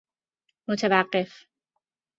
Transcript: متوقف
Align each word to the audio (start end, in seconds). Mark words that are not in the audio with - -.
متوقف 0.67 1.47